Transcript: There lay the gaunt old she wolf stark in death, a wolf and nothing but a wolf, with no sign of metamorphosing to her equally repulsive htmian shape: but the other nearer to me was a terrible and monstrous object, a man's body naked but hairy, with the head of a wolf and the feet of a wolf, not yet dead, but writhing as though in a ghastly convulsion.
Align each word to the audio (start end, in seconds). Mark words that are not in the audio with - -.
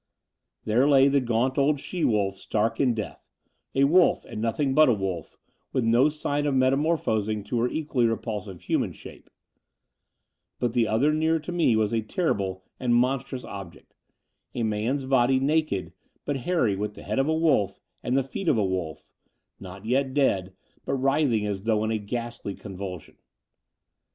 There 0.65 0.87
lay 0.89 1.09
the 1.09 1.21
gaunt 1.21 1.59
old 1.59 1.79
she 1.79 2.03
wolf 2.03 2.35
stark 2.39 2.79
in 2.79 2.95
death, 2.95 3.29
a 3.75 3.83
wolf 3.83 4.25
and 4.25 4.41
nothing 4.41 4.73
but 4.73 4.89
a 4.89 4.95
wolf, 4.95 5.37
with 5.73 5.83
no 5.83 6.09
sign 6.09 6.47
of 6.47 6.55
metamorphosing 6.55 7.43
to 7.43 7.59
her 7.59 7.67
equally 7.69 8.07
repulsive 8.07 8.57
htmian 8.61 8.95
shape: 8.95 9.29
but 10.57 10.73
the 10.73 10.87
other 10.87 11.13
nearer 11.13 11.37
to 11.41 11.51
me 11.51 11.75
was 11.75 11.93
a 11.93 12.01
terrible 12.01 12.63
and 12.79 12.95
monstrous 12.95 13.43
object, 13.43 13.93
a 14.55 14.63
man's 14.63 15.05
body 15.05 15.39
naked 15.39 15.93
but 16.25 16.37
hairy, 16.37 16.75
with 16.75 16.95
the 16.95 17.03
head 17.03 17.19
of 17.19 17.27
a 17.27 17.35
wolf 17.37 17.79
and 18.01 18.17
the 18.17 18.23
feet 18.23 18.47
of 18.47 18.57
a 18.57 18.65
wolf, 18.65 19.05
not 19.59 19.85
yet 19.85 20.15
dead, 20.15 20.53
but 20.83 20.93
writhing 20.95 21.45
as 21.45 21.61
though 21.61 21.83
in 21.83 21.91
a 21.91 21.99
ghastly 21.99 22.55
convulsion. 22.55 23.17